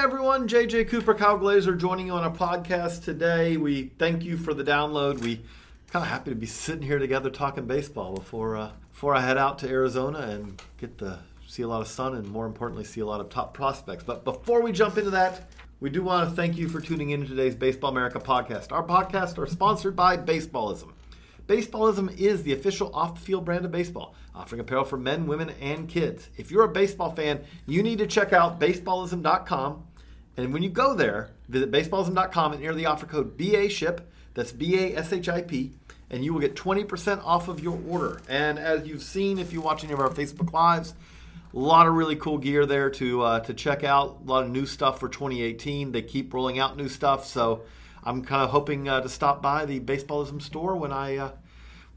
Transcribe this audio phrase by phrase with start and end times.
[0.00, 3.58] everyone, JJ Cooper, Kyle Glaser joining you on a podcast today.
[3.58, 5.18] We thank you for the download.
[5.18, 5.42] We
[5.92, 9.36] kind of happy to be sitting here together talking baseball before uh, before I head
[9.36, 13.02] out to Arizona and get to see a lot of sun and more importantly see
[13.02, 14.02] a lot of top prospects.
[14.02, 15.50] But before we jump into that,
[15.80, 18.72] we do want to thank you for tuning in to today's Baseball America podcast.
[18.72, 20.92] Our podcasts are sponsored by Baseballism.
[21.46, 25.50] Baseballism is the official off the field brand of baseball, offering apparel for men, women,
[25.60, 26.30] and kids.
[26.38, 29.84] If you're a baseball fan, you need to check out baseballism.com.
[30.40, 34.00] And when you go there, visit baseballism.com and enter the offer code BASHIP,
[34.34, 35.72] that's B A S H I P,
[36.10, 38.20] and you will get 20% off of your order.
[38.28, 40.94] And as you've seen, if you watch any of our Facebook Lives,
[41.52, 44.20] a lot of really cool gear there to uh, to check out.
[44.24, 45.92] A lot of new stuff for 2018.
[45.92, 47.62] They keep rolling out new stuff, so
[48.04, 51.32] I'm kind of hoping uh, to stop by the Baseballism store when I uh,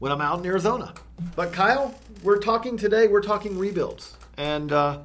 [0.00, 0.92] when I'm out in Arizona.
[1.36, 3.06] But Kyle, we're talking today.
[3.06, 5.00] We're talking rebuilds, and uh,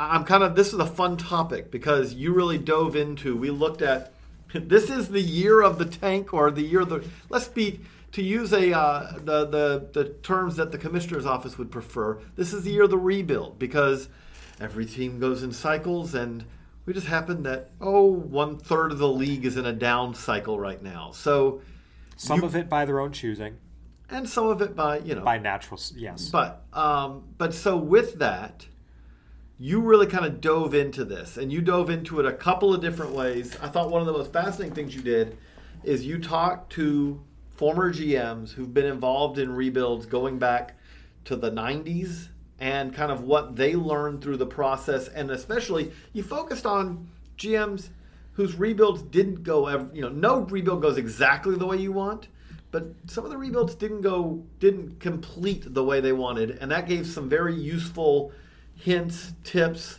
[0.00, 3.36] I'm kind of this is a fun topic because you really dove into.
[3.36, 4.12] We looked at
[4.52, 7.80] this is the year of the tank or the year of the let's be
[8.12, 12.18] to use a uh, the, the the terms that the commissioner's office would prefer.
[12.34, 14.08] This is the year of the rebuild because
[14.58, 16.44] every team goes in cycles and
[16.86, 20.58] we just happen that oh one third of the league is in a down cycle
[20.58, 21.10] right now.
[21.12, 21.60] So
[22.16, 23.58] some you, of it by their own choosing,
[24.08, 26.30] and some of it by you know by natural yes.
[26.30, 28.66] But um, but so with that,
[29.62, 32.80] you really kind of dove into this, and you dove into it a couple of
[32.80, 33.54] different ways.
[33.60, 35.36] I thought one of the most fascinating things you did
[35.84, 40.78] is you talked to former GMs who've been involved in rebuilds going back
[41.26, 45.08] to the 90s and kind of what they learned through the process.
[45.08, 47.88] And especially, you focused on GMs
[48.32, 52.28] whose rebuilds didn't go, you know, no rebuild goes exactly the way you want,
[52.70, 56.56] but some of the rebuilds didn't go, didn't complete the way they wanted.
[56.62, 58.32] And that gave some very useful
[58.80, 59.98] hints, tips,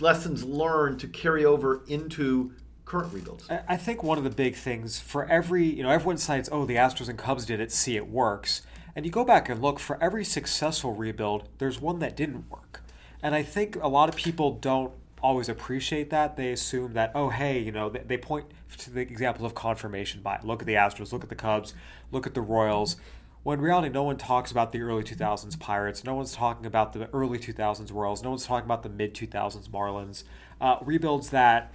[0.00, 2.52] lessons learned to carry over into
[2.84, 3.48] current rebuilds.
[3.50, 6.76] I think one of the big things for every, you know, everyone cites, oh, the
[6.76, 8.62] Astros and Cubs did it, see it works.
[8.94, 12.82] And you go back and look, for every successful rebuild, there's one that didn't work.
[13.22, 16.36] And I think a lot of people don't always appreciate that.
[16.36, 18.46] They assume that, oh, hey, you know, they, point
[18.78, 20.44] to the example of confirmation bias.
[20.44, 21.72] Look at the Astros, look at the Cubs,
[22.10, 22.96] look at the Royals.
[23.42, 26.04] When in reality, no one talks about the early 2000s Pirates.
[26.04, 28.22] No one's talking about the early 2000s Royals.
[28.22, 30.22] No one's talking about the mid 2000s Marlins.
[30.60, 31.72] Uh, rebuilds that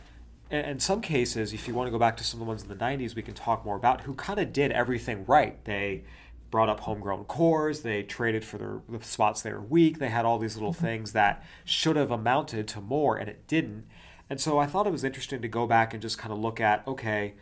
[0.50, 2.70] in some cases, if you want to go back to some of the ones in
[2.70, 5.64] the 90s, we can talk more about who kind of did everything right.
[5.66, 6.04] They
[6.50, 10.24] brought up homegrown cores, they traded for their, the spots they were weak, they had
[10.24, 13.86] all these little things that should have amounted to more, and it didn't.
[14.30, 16.62] And so I thought it was interesting to go back and just kind of look
[16.62, 17.34] at okay,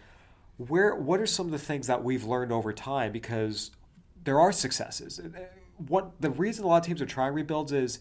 [0.57, 3.69] where what are some of the things that we've learned over time because
[4.25, 5.21] there are successes.
[5.87, 7.99] What the reason a lot of teams are trying rebuilds is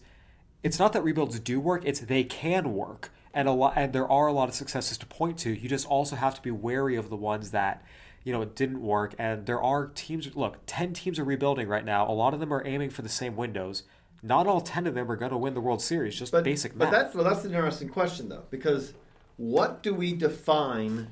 [0.63, 4.09] it's not that rebuilds do work, it's they can work and a lot and there
[4.09, 5.51] are a lot of successes to point to.
[5.51, 7.83] You just also have to be wary of the ones that
[8.23, 9.13] you know it didn't work.
[9.19, 10.35] And there are teams.
[10.35, 12.09] Look, ten teams are rebuilding right now.
[12.09, 13.83] A lot of them are aiming for the same windows.
[14.23, 16.17] Not all ten of them are going to win the World Series.
[16.17, 16.89] Just but, basic math.
[16.89, 18.93] But that's well, that's an interesting question though, because
[19.37, 21.09] what do we define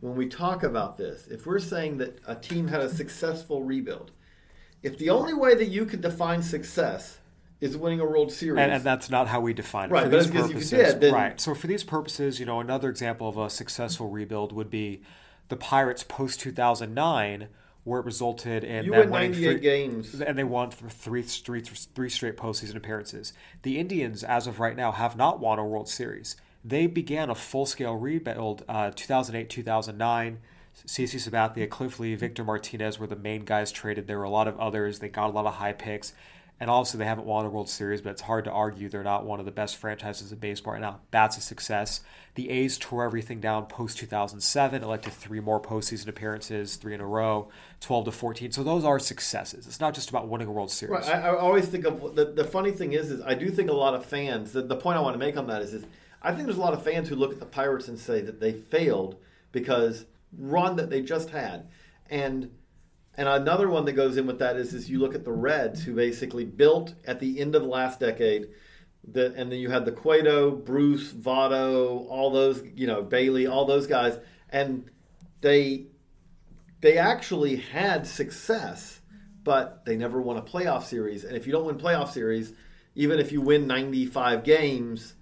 [0.00, 1.28] when we talk about this?
[1.28, 4.10] If we're saying that a team had a successful rebuild,
[4.84, 7.18] if the only way that you could define success
[7.60, 8.60] is winning a World Series.
[8.60, 9.92] And, and, that's not how we define it.
[9.92, 11.14] Right, for but these purposes, you did, then...
[11.14, 11.40] right.
[11.40, 15.02] So for these purposes, you know, another example of a successful rebuild would be
[15.48, 17.48] the Pirates post two thousand nine,
[17.84, 21.62] where it resulted in you them win winning three, games, and they won three, three,
[21.62, 23.32] three straight postseason appearances.
[23.62, 26.36] The Indians, as of right now, have not won a World Series.
[26.62, 30.38] They began a full scale rebuild uh, 2008 2009.
[30.86, 34.06] CC Sabathia, Cliff Lee, Victor Martinez were the main guys traded.
[34.06, 34.98] There were a lot of others.
[34.98, 36.12] They got a lot of high picks.
[36.60, 39.26] And also, they haven't won a World Series, but it's hard to argue they're not
[39.26, 41.00] one of the best franchises in baseball right now.
[41.10, 42.00] That's a success.
[42.36, 44.82] The A's tore everything down post 2007.
[44.82, 47.48] It led to three more postseason appearances, three in a row,
[47.80, 48.52] 12 to 14.
[48.52, 49.66] So those are successes.
[49.66, 51.08] It's not just about winning a World Series.
[51.08, 51.16] Right.
[51.16, 53.74] I, I always think of the, the funny thing is, is I do think a
[53.74, 54.52] lot of fans.
[54.52, 55.84] The, the point I want to make on that is, is
[56.22, 58.38] I think there's a lot of fans who look at the Pirates and say that
[58.38, 59.16] they failed
[59.50, 60.04] because
[60.38, 61.68] run that they just had,
[62.08, 62.50] and
[63.16, 65.82] and another one that goes in with that is, is you look at the Reds,
[65.82, 68.48] who basically built at the end of the last decade,
[69.06, 73.66] the, and then you had the Cueto, Bruce, Votto, all those, you know, Bailey, all
[73.66, 74.18] those guys,
[74.50, 74.90] and
[75.40, 75.86] they
[76.80, 79.00] they actually had success,
[79.42, 81.24] but they never won a playoff series.
[81.24, 82.52] And if you don't win playoff series,
[82.94, 85.14] even if you win 95 games,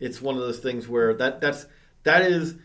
[0.00, 1.66] it's one of those things where that that's
[2.04, 2.56] that is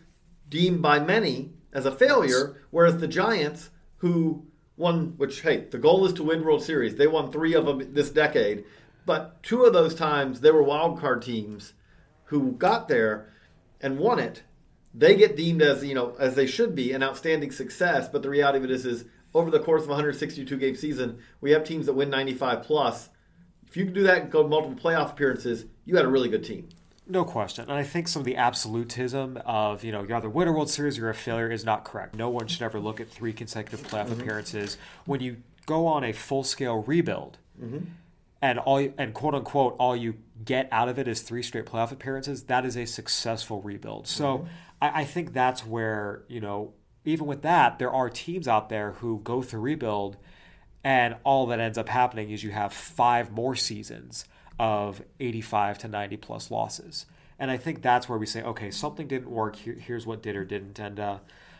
[0.48, 4.46] deemed by many as a failure, whereas the Giants, who
[4.76, 6.96] won, which, hey, the goal is to win World Series.
[6.96, 8.64] They won three of them this decade.
[9.04, 11.72] But two of those times, they were wild card teams
[12.24, 13.28] who got there.
[13.80, 14.44] and won it,
[14.94, 18.08] they get deemed as you know as they should be an outstanding success.
[18.08, 19.04] But the reality of it is, is
[19.34, 23.08] over the course of a 162 game season, we have teams that win 95 plus.
[23.66, 26.44] If you can do that and go multiple playoff appearances, you had a really good
[26.44, 26.68] team.
[27.06, 27.64] No question.
[27.64, 30.70] And I think some of the absolutism of, you know, you either win a World
[30.70, 32.14] Series or you're a failure is not correct.
[32.14, 34.20] No one should ever look at three consecutive playoff mm-hmm.
[34.20, 34.78] appearances.
[35.04, 37.86] When you go on a full scale rebuild mm-hmm.
[38.40, 41.90] and all and quote unquote all you get out of it is three straight playoff
[41.90, 44.06] appearances, that is a successful rebuild.
[44.06, 44.46] So mm-hmm.
[44.80, 46.72] I, I think that's where, you know,
[47.04, 50.18] even with that, there are teams out there who go through rebuild
[50.84, 54.24] and all that ends up happening is you have five more seasons
[54.58, 57.06] of 85 to 90 plus losses.
[57.38, 59.56] And I think that's where we say, okay, something didn't work.
[59.56, 60.78] Here, here's what did or didn't.
[60.78, 61.18] And uh,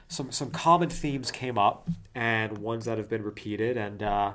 [0.08, 3.76] some some common themes came up, and ones that have been repeated.
[3.76, 4.34] And uh,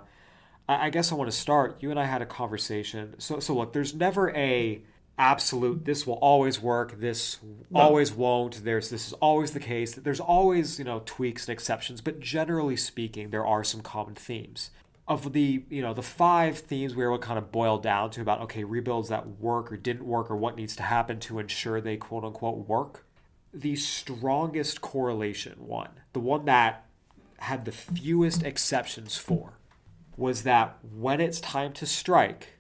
[0.68, 1.78] I, I guess I want to start.
[1.80, 3.16] You and I had a conversation.
[3.20, 4.82] So so look, there's never a
[5.20, 7.40] absolute this will always work this
[7.72, 7.80] no.
[7.80, 12.02] always won't there's this is always the case there's always you know tweaks and exceptions
[12.02, 14.70] but generally speaking there are some common themes
[15.08, 18.10] of the you know the five themes we were able to kind of boil down
[18.12, 21.40] to about okay rebuilds that work or didn't work or what needs to happen to
[21.40, 23.06] ensure they quote unquote work.
[23.54, 26.86] The strongest correlation one the one that
[27.40, 29.60] had the fewest exceptions for
[30.18, 32.60] was that when it's time to strike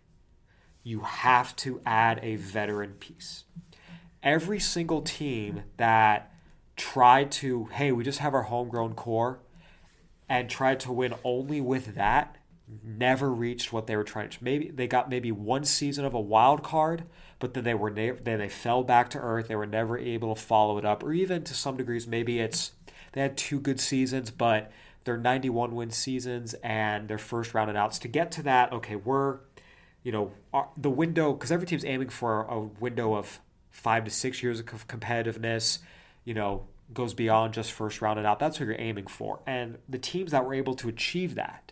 [0.83, 3.43] you have to add a veteran piece.
[4.23, 6.31] Every single team that
[6.77, 9.39] tried to hey we just have our homegrown core
[10.29, 12.36] and tried to win only with that
[12.83, 14.43] never reached what they were trying to.
[14.43, 17.03] Maybe they got maybe one season of a wild card,
[17.39, 19.47] but then they were then they fell back to earth.
[19.47, 22.71] They were never able to follow it up, or even to some degrees, maybe it's
[23.13, 24.71] they had two good seasons, but
[25.03, 28.73] they're 91 win seasons and their first round and outs to get to that.
[28.73, 29.39] Okay, we're
[30.03, 33.39] you know our, the window because every team's aiming for a window of
[33.71, 35.79] five to six years of competitiveness.
[36.25, 38.39] You know, goes beyond just first round and out.
[38.39, 41.71] That's what you're aiming for, and the teams that were able to achieve that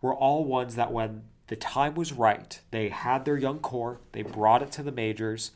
[0.00, 4.22] were all ones that when the time was right, they had their young core, they
[4.22, 5.52] brought it to the majors,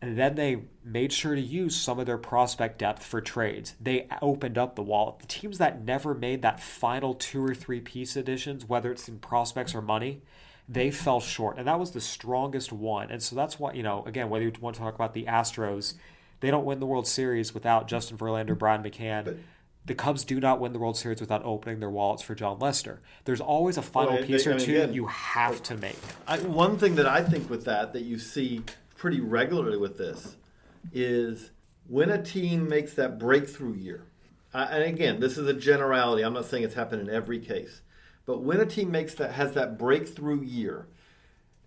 [0.00, 3.74] and then they made sure to use some of their prospect depth for trades.
[3.80, 5.20] They opened up the wallet.
[5.20, 9.20] The teams that never made that final two or three piece additions, whether it's in
[9.20, 10.22] prospects or money,
[10.68, 11.56] they fell short.
[11.56, 13.10] And that was the strongest one.
[13.10, 15.94] And so that's why, you know, again, whether you want to talk about the Astros,
[16.40, 19.24] they don't win the World Series without Justin Verlander, Brian McCann.
[19.24, 19.36] But-
[19.84, 23.00] the Cubs do not win the World Series without opening their wallets for Jon Lester.
[23.24, 25.98] There's always a final well, piece they, or two again, you have to make.
[26.26, 28.62] I, one thing that I think with that that you see
[28.96, 30.36] pretty regularly with this
[30.92, 31.50] is
[31.88, 34.06] when a team makes that breakthrough year.
[34.54, 36.22] and again, this is a generality.
[36.22, 37.80] I'm not saying it's happened in every case,
[38.24, 40.86] but when a team makes that has that breakthrough year,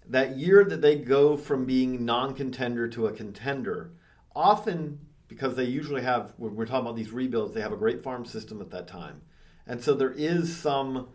[0.08, 3.92] that year that they go from being non-contender to a contender,
[4.34, 8.04] often because they usually have when we're talking about these rebuilds they have a great
[8.04, 9.22] farm system at that time
[9.68, 11.08] and so there is some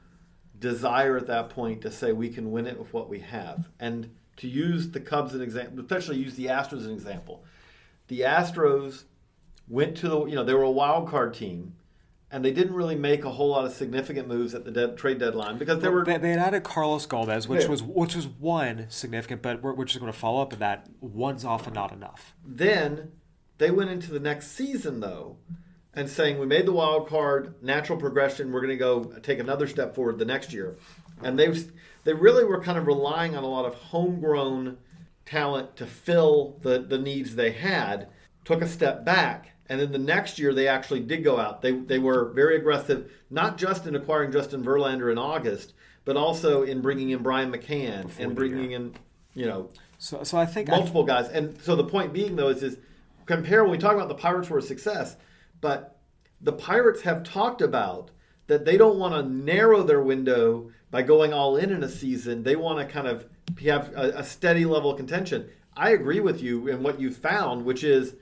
[0.58, 4.10] desire at that point to say we can win it with what we have and
[4.36, 7.44] to use the cubs as an example especially use the astros as an example
[8.08, 9.04] the astros
[9.68, 11.74] went to the you know they were a wild card team
[12.32, 15.18] and they didn't really make a whole lot of significant moves at the de- trade
[15.18, 17.68] deadline because they were they, they had added Carlos Gomez, which yeah.
[17.68, 20.88] was which was one significant, but we're, we're just going to follow up with that.
[21.00, 22.34] One's often not enough.
[22.44, 23.12] Then
[23.60, 25.36] they went into the next season though
[25.94, 28.52] and saying we made the wild card, natural progression.
[28.52, 30.76] We're going to go take another step forward the next year,
[31.22, 31.52] and they
[32.04, 34.78] they really were kind of relying on a lot of homegrown
[35.26, 38.08] talent to fill the the needs they had.
[38.44, 41.60] Took a step back, and then the next year they actually did go out.
[41.60, 45.74] They they were very aggressive, not just in acquiring Justin Verlander in August,
[46.04, 48.94] but also in bringing in Brian McCann Before and bringing in
[49.34, 49.68] you know.
[49.98, 51.22] So, so I think multiple I...
[51.22, 52.78] guys, and so the point being though is, is
[53.30, 55.16] compare when we talk about the Pirates were a success,
[55.60, 55.98] but
[56.40, 58.10] the Pirates have talked about
[58.46, 62.42] that they don't want to narrow their window by going all in in a season.
[62.42, 63.26] They want to kind of
[63.62, 65.48] have a, a steady level of contention.
[65.76, 68.16] I agree with you in what you found, which is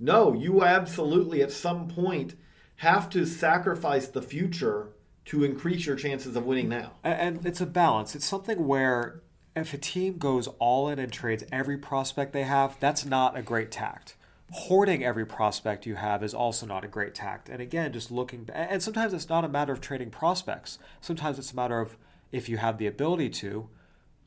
[0.00, 2.34] no, you absolutely at some point
[2.76, 4.88] have to sacrifice the future
[5.26, 6.92] to increase your chances of winning now.
[7.04, 8.14] And it's a balance.
[8.14, 9.20] It's something where
[9.54, 13.42] if a team goes all in and trades every prospect they have, that's not a
[13.42, 14.16] great tact
[14.50, 17.48] hoarding every prospect you have is also not a great tact.
[17.48, 20.78] And again, just looking, and sometimes it's not a matter of trading prospects.
[21.00, 21.96] Sometimes it's a matter of
[22.32, 23.68] if you have the ability to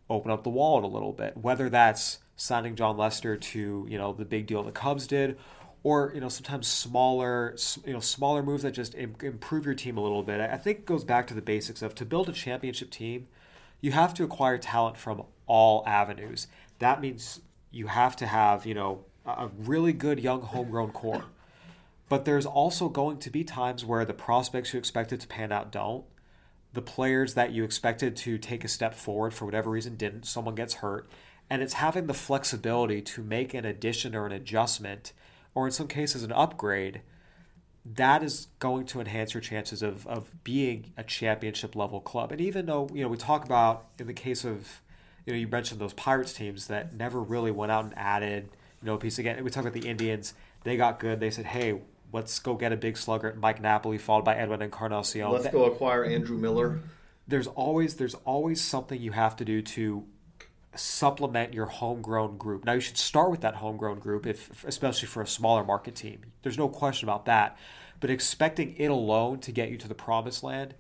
[0.10, 4.14] open up the wallet a little bit, whether that's signing Jon Lester to you know
[4.14, 5.38] the big deal the Cubs did,
[5.84, 10.02] or you know sometimes smaller you know smaller moves that just improve your team a
[10.02, 10.40] little bit.
[10.42, 13.28] I think goes back to the basics of to build a championship team,
[13.80, 16.48] you have to acquire talent from all avenues.
[16.80, 21.26] That means you have to have you know a really good young homegrown core.
[22.10, 25.72] But there's also going to be times where the prospects you expected to pan out
[25.72, 26.04] don't.
[26.74, 30.26] The players that you expected to take a step forward for whatever reason didn't.
[30.26, 31.10] Someone gets hurt.
[31.50, 35.14] And it's having the flexibility to make an addition or an adjustment,
[35.54, 37.02] or in some cases, an upgrade.
[37.86, 42.32] That is going to enhance your chances of, of being a championship level club.
[42.32, 44.82] And even though, you know, we talk about in the case of,
[45.26, 48.50] you know, you mentioned those Pirates teams that never really went out and added,
[48.82, 49.44] you know, piece again.
[49.44, 50.34] We talk about the Indians.
[50.64, 51.20] They got good.
[51.20, 51.80] They said, hey,
[52.12, 55.30] let's go get a big slugger, Mike Napoli, followed by Edwin Encarnacion.
[55.30, 56.82] Let's go acquire Andrew Miller.
[57.28, 60.06] There's always there's always something you have to do to
[60.76, 62.66] supplement your homegrown group.
[62.66, 66.22] Now you should start with that homegrown group, if especially for a smaller market team.
[66.44, 67.58] There's no question about that.
[68.00, 70.74] But expecting it alone to get you to the promised land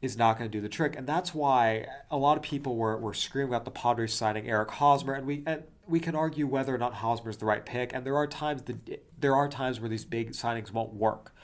[0.00, 2.96] is not going to do the trick, and that's why a lot of people were,
[2.96, 6.74] were screaming about the Padres signing Eric Hosmer, and we and we can argue whether
[6.74, 9.80] or not Hosmer is the right pick, and there are times that there are times
[9.80, 11.34] where these big signings won't work.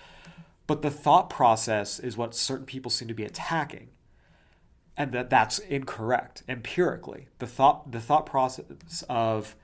[0.66, 3.88] But the thought process is what certain people seem to be attacking
[5.00, 7.28] and that that's incorrect empirically.
[7.38, 9.56] The thought the thought process of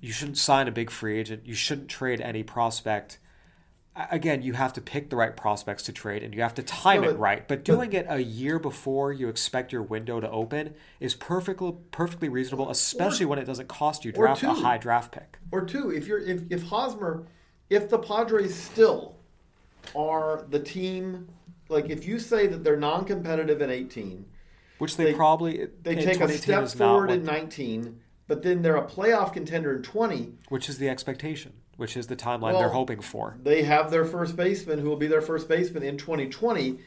[0.00, 3.18] you shouldn't sign a big free agent, you shouldn't trade any prospect.
[4.10, 7.00] Again, you have to pick the right prospects to trade and you have to time
[7.00, 7.48] no, but, it right.
[7.48, 11.74] But doing but, it a year before you expect your window to open is perfectly
[11.90, 15.38] perfectly reasonable, especially or, when it doesn't cost you draft two, a high draft pick.
[15.50, 17.26] Or two, if you're if, if Hosmer
[17.70, 19.16] if the Padres still
[19.96, 21.28] are the team
[21.68, 24.24] like if you say that they're non-competitive in 18,
[24.78, 28.86] which they, they probably they take a step forward in 19, but then they're a
[28.86, 33.00] playoff contender in 20, which is the expectation, which is the timeline well, they're hoping
[33.00, 33.38] for.
[33.42, 36.78] They have their first baseman who will be their first baseman in 2020,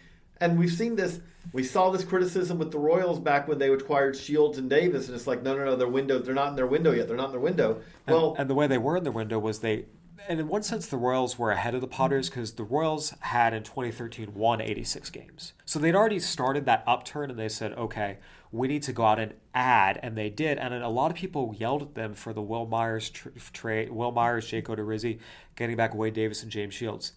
[0.41, 1.21] and we've seen this.
[1.53, 5.15] We saw this criticism with the Royals back when they acquired Shields and Davis, and
[5.15, 7.07] it's like, no, no, no, their window, they're not in their window yet.
[7.07, 7.81] They're not in their window.
[8.05, 9.85] Well, and, and the way they were in their window was they
[10.27, 13.53] and in one sense, the Royals were ahead of the Padres because the Royals had
[13.53, 15.53] in 2013 won 86 games.
[15.65, 18.17] So they'd already started that upturn and they said, okay,
[18.51, 19.99] we need to go out and add.
[20.03, 20.57] And they did.
[20.57, 23.09] And a lot of people yelled at them for the Wil Myers
[23.53, 25.19] trade, Wil Myers, Jake Odorizzi,
[25.55, 27.13] getting back Wade Davis and James Shields.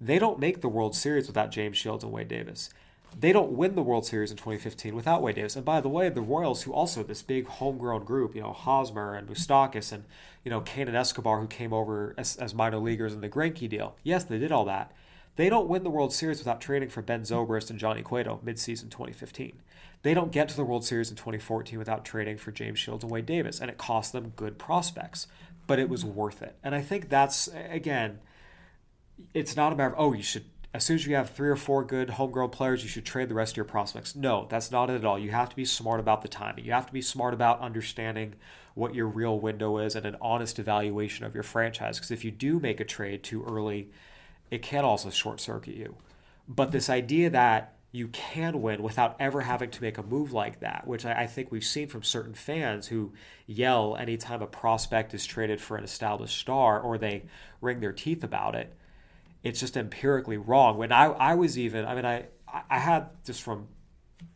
[0.00, 2.70] They don't make the World Series without James Shields and Wade Davis.
[3.18, 5.56] They don't win the World Series in 2015 without Wade Davis.
[5.56, 9.14] And by the way, the Royals, who also this big homegrown group, you know, Hosmer
[9.14, 10.04] and Moustakas and
[10.44, 13.68] you know Cain and Escobar, who came over as, as minor leaguers in the Greinke
[13.68, 13.96] deal.
[14.04, 14.92] Yes, they did all that.
[15.36, 18.90] They don't win the World Series without trading for Ben Zobrist and Johnny Cueto midseason
[18.90, 19.62] 2015.
[20.02, 23.10] They don't get to the World Series in 2014 without trading for James Shields and
[23.10, 25.26] Wade Davis, and it cost them good prospects,
[25.66, 26.14] but it was mm-hmm.
[26.14, 26.56] worth it.
[26.62, 28.20] And I think that's again,
[29.34, 31.56] it's not a matter of oh you should as soon as you have three or
[31.56, 34.14] four good homegrown players, you should trade the rest of your prospects.
[34.14, 35.18] No, that's not it at all.
[35.18, 36.64] You have to be smart about the timing.
[36.64, 38.34] You have to be smart about understanding
[38.74, 41.96] what your real window is and an honest evaluation of your franchise.
[41.96, 43.90] Because if you do make a trade too early,
[44.50, 45.96] it can also short circuit you.
[46.46, 50.60] But this idea that you can win without ever having to make a move like
[50.60, 53.12] that, which I, think we've seen from certain fans who
[53.46, 57.24] yell anytime a prospect is traded for an established star or they
[57.62, 58.74] wring their teeth about it
[59.42, 60.78] it's just empirically wrong.
[60.78, 62.26] When I, I was even, I mean, I,
[62.68, 63.68] I had just from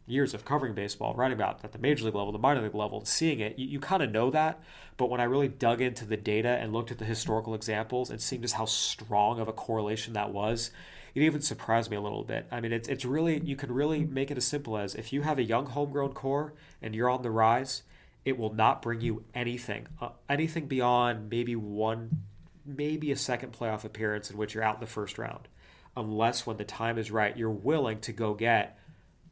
[0.06, 2.99] years of covering baseball, writing about at the major league level, the minor league level,
[2.99, 4.62] and seeing it, you, you kind of know that.
[4.97, 8.21] But when I really dug into the data and looked at the historical examples and
[8.21, 10.71] seeing just how strong of a correlation that was,
[11.14, 12.47] it even surprised me a little bit.
[12.50, 15.23] I mean, it's, it's really, you can really make it as simple as if you
[15.23, 17.83] have a young homegrown core and you're on the rise,
[18.25, 22.23] it will not bring you anything, uh, anything beyond maybe one
[22.64, 25.49] maybe a second playoff appearance in which you're out in the first round,
[25.97, 28.78] unless when the time is right, you're willing to go get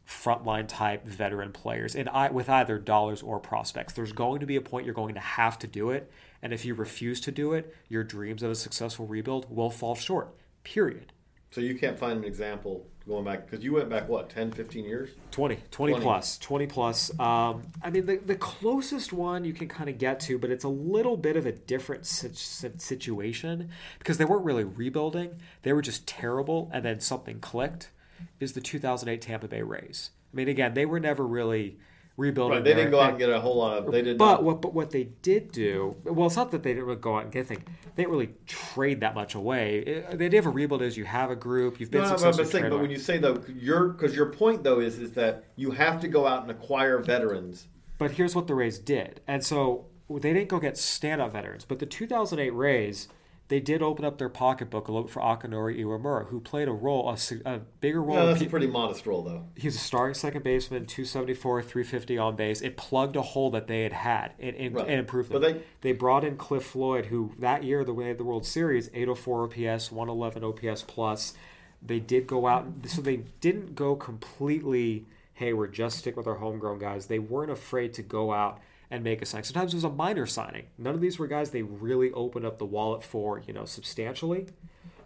[0.07, 3.93] frontline type veteran players and I, with either dollars or prospects.
[3.93, 6.11] There's going to be a point you're going to have to do it,
[6.43, 9.95] and if you refuse to do it, your dreams of a successful rebuild will fall
[9.95, 10.35] short.
[10.65, 11.13] Period.
[11.50, 14.85] So you can't find an example going back because you went back what 10 15
[14.85, 15.11] years?
[15.33, 16.04] 20 20, 20.
[16.04, 17.19] plus 20 plus.
[17.19, 20.64] Um, i mean the, the closest one you can kind of get to but it's
[20.64, 25.37] a little bit of a different situation because they weren't really rebuilding.
[25.62, 27.90] They were just terrible and then something clicked
[28.38, 30.11] is the 2008 tampa bay rays.
[30.33, 31.78] I mean again they were never really
[32.17, 32.59] rebuilding.
[32.59, 33.93] Right, they didn't go out and get a whole lot of.
[33.93, 34.19] They did.
[34.19, 34.43] But not.
[34.45, 37.25] what but what they did do, well, it's not that they didn't really go out
[37.25, 37.62] and get things.
[37.95, 39.79] They didn't really trade that much away.
[39.79, 42.45] It, the idea of a rebuild is you have a group, you've been no, successful.
[42.45, 45.45] No, but, but when you say though, your because your point though is is that
[45.57, 47.69] you have to go out and acquire veterans.
[47.99, 51.79] But here's what the Rays did, and so they didn't go get standout veterans, but
[51.79, 53.09] the 2008 Rays
[53.50, 56.73] they did open up their pocketbook a little bit for Akinori Iwamura, who played a
[56.73, 58.16] role, a, a bigger role.
[58.16, 59.45] Yeah, that's a pretty modest role, though.
[59.57, 62.62] He's a starting second baseman, 274, 350 on base.
[62.62, 64.33] It plugged a hole that they had had.
[64.38, 64.88] It, it, Right.
[64.88, 68.19] it improved But they- They brought in Cliff Floyd, who that year, the way of
[68.19, 71.35] the World Series, 804 OPS, 111 OPS plus.
[71.83, 76.37] They did go out, so they didn't go completely, hey, we're just stick with our
[76.37, 77.07] homegrown guys.
[77.07, 78.61] They weren't afraid to go out
[78.91, 79.45] and make a signing.
[79.45, 80.67] Sometimes it was a minor signing.
[80.77, 84.47] None of these were guys they really opened up the wallet for, you know, substantially.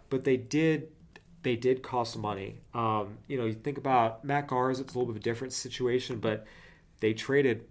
[0.09, 0.89] But they did
[1.43, 2.61] they did cost money.
[2.73, 5.53] Um, you know, you think about Matt Garza, it's a little bit of a different
[5.53, 6.47] situation, but
[7.01, 7.65] they traded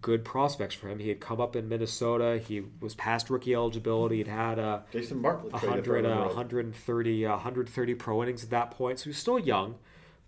[0.00, 0.98] good prospects for him.
[0.98, 2.42] He had come up in Minnesota.
[2.44, 4.18] He was past rookie eligibility.
[4.18, 6.26] He'd had a Jason Bartlett traded 100, for him, uh, right?
[6.26, 8.98] 130, uh, 130 pro innings at that point.
[8.98, 9.76] So he was still young,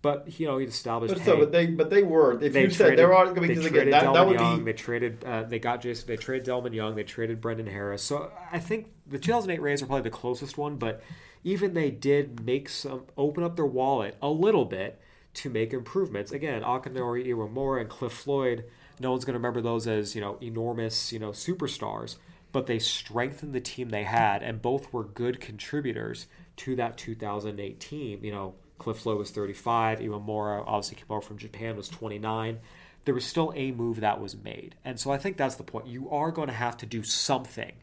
[0.03, 1.15] but you know he'd established.
[1.15, 2.33] But so, hey, but they, but they were.
[2.39, 4.59] If they you said traded, there are they because again, that, Delmon that would Young.
[4.59, 5.23] be They traded.
[5.23, 6.05] Uh, they got Jason.
[6.07, 6.93] They traded Delmon Young.
[6.93, 8.03] They traded Brendan Harris.
[8.03, 10.75] So I think the 2008 Rays are probably the closest one.
[10.75, 11.01] But
[11.45, 14.99] even they did make some open up their wallet a little bit
[15.35, 16.33] to make improvements.
[16.33, 18.65] Again, Akinori Iwamura and Cliff Floyd.
[18.99, 22.17] No one's going to remember those as you know enormous you know superstars.
[22.51, 27.79] But they strengthened the team they had, and both were good contributors to that 2008
[27.79, 28.19] team.
[28.21, 29.99] You know, Cliff Floyd was 35.
[29.99, 32.59] Iwamura, obviously came over from Japan, was 29.
[33.05, 34.75] There was still a move that was made.
[34.83, 35.87] And so I think that's the point.
[35.87, 37.73] You are going to have to do something.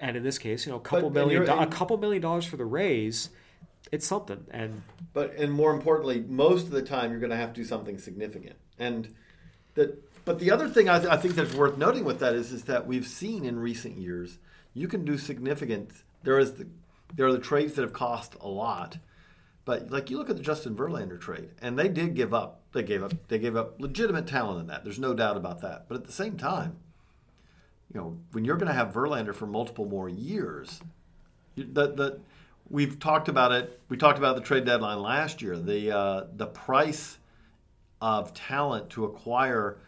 [0.00, 2.46] And in this case, you know, a couple But- million, do- a couple million dollars
[2.46, 3.30] for the Rays,
[3.92, 4.46] it's something.
[4.50, 4.82] And
[5.12, 7.98] But and more importantly, most of the time you're going to have to do something
[7.98, 8.56] significant.
[8.78, 9.14] And
[9.74, 12.50] that, but the other thing I, th- I think that's worth noting with that is
[12.50, 14.38] is that we've seen in recent years
[14.72, 15.90] you can do significant.
[16.22, 16.66] There is the,
[17.14, 18.96] there are the trades that have cost a lot,
[19.64, 22.60] but like you look at the Justin Verlander trade, and they did give up.
[22.72, 23.12] They gave up.
[23.28, 24.84] They gave up legitimate talent in that.
[24.84, 25.88] There's no doubt about that.
[25.88, 26.76] But at the same time,
[27.92, 30.80] you know, when you're going to have Verlander for multiple more years,
[31.56, 32.20] the the
[32.68, 33.80] we've talked about it.
[33.88, 35.56] We talked about the trade deadline last year.
[35.56, 37.18] The uh, the price
[38.02, 39.78] of talent to acquire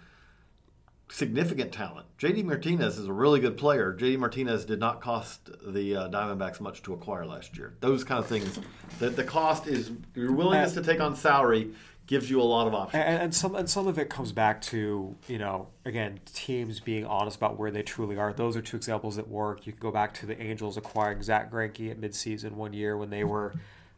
[1.09, 2.07] significant talent.
[2.19, 3.97] JD Martinez is a really good player.
[3.99, 7.75] JD Martinez did not cost the uh, Diamondbacks much to acquire last year.
[7.81, 8.59] Those kind of things.
[8.99, 11.73] The, the cost is your willingness to take on salary
[12.07, 13.03] gives you a lot of options.
[13.05, 17.05] and, and some and some of it comes back to you know again teams being
[17.05, 18.33] honest about where they truly are.
[18.33, 19.67] Those are two examples that work.
[19.67, 23.11] You can go back to the Angels acquiring Zack Greinke at midseason one year when
[23.11, 23.55] they were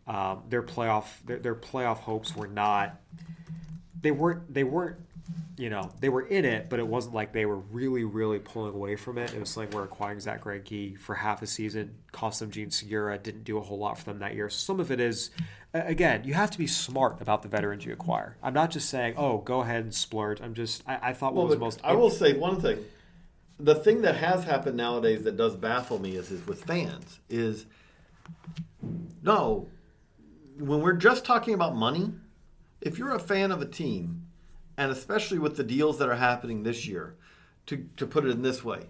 [0.06, 2.98] um, their playoff their, their playoff hopes were not
[4.00, 4.96] they weren't they weren't
[5.56, 8.74] you know they were in it, but it wasn't like they were really really pulling
[8.74, 9.34] away from it.
[9.34, 13.18] It was something where acquiring Zack Greinke for half a season cost them Jean Segura,
[13.18, 14.48] didn't do a whole lot for them that year.
[14.48, 15.30] Some of it is
[15.74, 18.36] again you have to be smart about the veterans you acquire.
[18.42, 20.40] I'm not just saying oh go ahead and splurge.
[20.40, 22.84] I'm just I, I thought what Well, was most I will say one thing.
[23.60, 27.66] The thing that has happened nowadays that does baffle me is, is with fans is
[29.22, 29.68] no,
[30.58, 32.12] when we're just talking about money,
[32.80, 34.27] if you're a fan of a team,
[34.78, 37.16] and especially with the deals that are happening this year,
[37.66, 38.86] to, to put it in this way,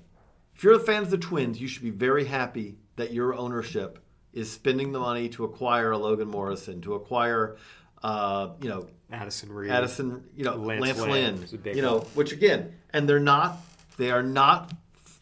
[0.55, 3.99] if you're a fan of the Twins, you should be very happy that your ownership
[4.33, 7.57] is spending the money to acquire a Logan Morrison, to acquire,
[8.03, 9.71] uh, you know, Addison Reed.
[9.71, 13.09] Addison, you know, Lance Lance, Lynn Lynn, is a big you know, which again, and
[13.09, 13.57] they're not,
[13.97, 14.73] they are not,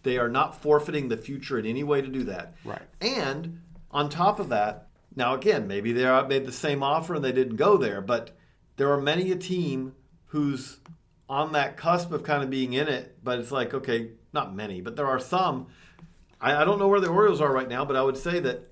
[0.02, 2.54] they are not forfeiting the future in any way to do that.
[2.64, 2.82] Right.
[3.00, 3.60] And
[3.92, 7.32] on top of that, now again, maybe they are- made the same offer and they
[7.32, 8.36] didn't go there, but
[8.76, 9.94] there are many a team
[10.36, 10.78] who's
[11.28, 14.80] on that cusp of kind of being in it, but it's like, okay, not many,
[14.80, 15.66] but there are some.
[16.40, 18.68] I, I don't know where the Orioles are right now, but I would say that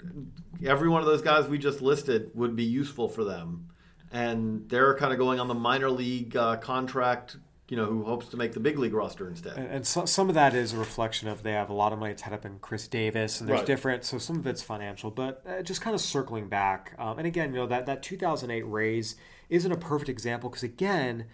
[0.65, 3.69] every one of those guys we just listed would be useful for them.
[4.13, 7.37] And they're kind of going on the minor league uh, contract,
[7.69, 9.57] you know, who hopes to make the big league roster instead.
[9.57, 11.99] And, and so, some of that is a reflection of they have a lot of
[11.99, 13.67] money tied up in Chris Davis, and there's Right.
[13.67, 14.05] different.
[14.05, 16.95] So some of it's financial, but uh, just kind of circling back.
[16.99, 19.17] Um, and again, you know that that 2008 Rays
[19.49, 21.25] isn't a perfect example because again,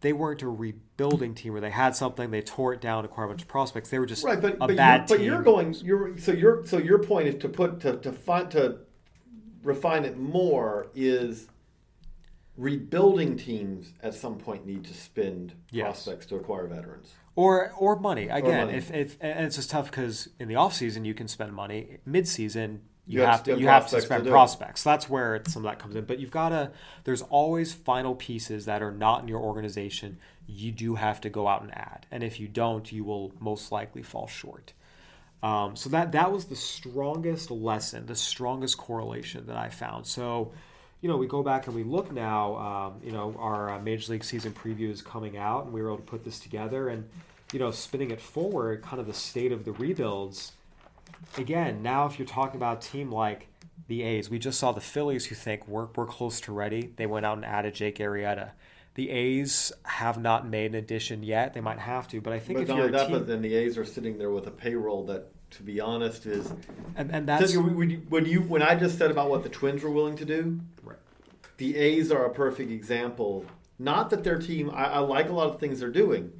[0.00, 3.28] they weren't a rebuilding team where they had something, they tore it down, acquired a
[3.30, 3.90] bunch of prospects.
[3.90, 5.26] They were just Right, but a but, bad you're, but team.
[5.26, 8.78] you're going you're so your so your point is to put to to find to
[9.62, 11.48] refine it more is
[12.56, 15.84] rebuilding teams at some point need to spend Yes.
[16.04, 17.12] prospects to acquire veterans.
[17.36, 18.66] or or money again.
[18.66, 18.78] money.
[18.78, 21.98] If, if and it's just tough because in the off season you can spend money.
[22.04, 24.82] Mid season you, You have to to you have to prospects to spend do prospects.
[24.82, 26.04] That's where some of that comes in.
[26.04, 26.70] But you've got to.
[27.04, 30.18] There's always final pieces that are not in your organization.
[30.46, 33.72] You do have to go out and add, and if you don't, you will most
[33.72, 34.72] likely fall short.
[35.42, 40.06] Um, so that that was the strongest lesson, the strongest correlation that I found.
[40.06, 40.52] So,
[41.00, 42.56] you know, we go back and we look now.
[42.56, 45.88] Um, you know, our uh, major league season preview is coming out, and we were
[45.88, 46.88] able to put this together.
[46.88, 47.08] And
[47.52, 50.52] you know, spinning it forward, kind of the state of the rebuilds.
[51.36, 53.48] Again, now if you're talking about a team like
[53.88, 56.92] the A's, we just saw the Phillies who think we're, we're close to ready.
[56.96, 58.50] They went out and added Jake Arrieta.
[58.94, 61.54] The A's have not made an addition yet.
[61.54, 63.40] They might have to, but I think But if you're a that, team, but then
[63.40, 66.52] the A's are sitting there with a payroll that, to be honest, is
[66.96, 69.82] and, and that's when you, when you when I just said about what the Twins
[69.82, 70.98] were willing to do, Right.
[71.56, 73.46] the A's are a perfect example.
[73.78, 76.32] Not that their team, I, I like a lot of things they're doing,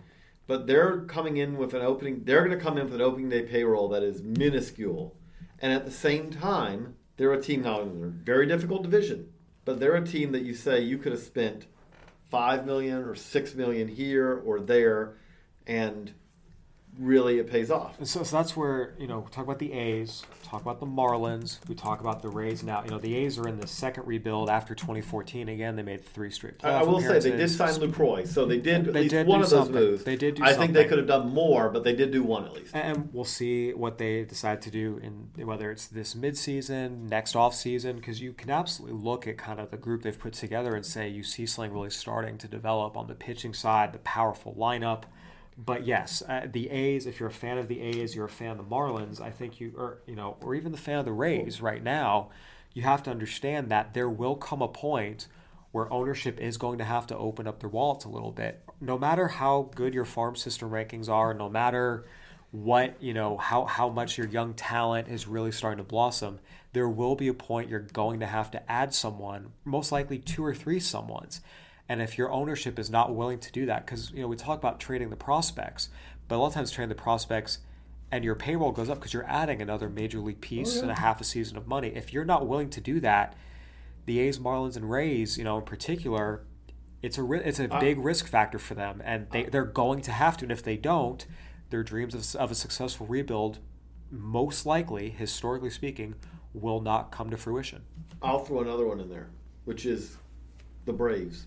[0.50, 2.24] but they're coming in with an opening.
[2.24, 5.16] They're going to come in with an opening day payroll that is minuscule,
[5.60, 9.28] and at the same time, they're a team now in a very difficult division,
[9.64, 11.66] but they're a team that you say you could have spent
[12.32, 15.18] five million or six million here or there,
[15.68, 16.14] and
[16.98, 17.98] really it pays off.
[17.98, 21.58] And so, so that's where you know talk about the A's, talk about the Marlins,
[21.68, 22.62] we talk about the Rays.
[22.62, 25.48] Now you know the A's are in the second rebuild after 2014.
[25.48, 26.54] Again, they made three straight.
[26.64, 29.26] I, I will say they did sign Lucroy, so they did at They least did
[29.26, 29.74] one of those something.
[29.74, 30.04] moves.
[30.04, 32.44] They did do I think they could have done more, but they did do one
[32.44, 32.74] at least.
[32.74, 37.96] And we'll see what they decide to do in whether it's this midseason, next offseason,
[37.96, 41.08] because you can absolutely look at kind of the group they've put together and say
[41.08, 45.04] you see something really starting to develop on the pitching side, the powerful lineup.
[45.64, 47.06] But yes, uh, the A's.
[47.06, 49.20] If you're a fan of the A's, you're a fan of the Marlins.
[49.20, 52.30] I think you, or you know, or even the fan of the Rays right now,
[52.72, 55.28] you have to understand that there will come a point
[55.72, 58.62] where ownership is going to have to open up their wallets a little bit.
[58.80, 62.06] No matter how good your farm system rankings are, no matter
[62.52, 66.40] what you know how how much your young talent is really starting to blossom
[66.72, 70.44] there will be a point you're going to have to add someone most likely two
[70.44, 71.40] or three someones
[71.90, 74.58] and if your ownership is not willing to do that because you know we talk
[74.58, 75.90] about trading the prospects
[76.28, 77.58] but a lot of times trading the prospects
[78.12, 80.90] and your payroll goes up because you're adding another major league oh, piece Oh, and
[80.90, 83.34] a half a season of money if you're not willing to do that
[84.06, 86.42] the A's, Marlins, and Rays, you know, in particular,
[87.02, 89.50] it's a it's a uh, big risk factor for them, and they uh.
[89.50, 90.44] they're going to have to.
[90.44, 91.24] And if they don't,
[91.70, 93.58] their dreams of, of a successful rebuild,
[94.10, 96.14] most likely, historically speaking,
[96.52, 97.84] will not come to fruition.
[98.22, 99.30] I'll throw another one in there,
[99.64, 100.16] which is
[100.84, 101.46] the Braves,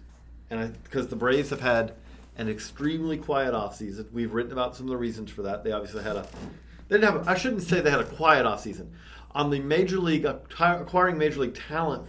[0.60, 1.94] and because the Braves have had
[2.38, 4.12] an extremely quiet offseason.
[4.12, 5.64] We've written about some of the reasons for that.
[5.64, 6.28] They obviously had a
[6.88, 7.28] they didn't have.
[7.28, 8.90] I shouldn't say they had a quiet offseason.
[9.32, 12.08] On the major league acquiring major league talent,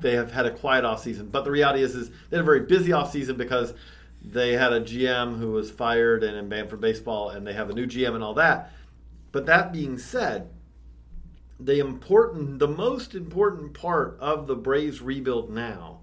[0.00, 1.30] they have had a quiet offseason.
[1.30, 3.74] But the reality is, is they had a very busy offseason because
[4.24, 7.70] they had a GM who was fired and, and banned from baseball, and they have
[7.70, 8.72] a new GM and all that.
[9.32, 10.48] But that being said,
[11.60, 16.00] the important, the most important part of the Braves rebuild now,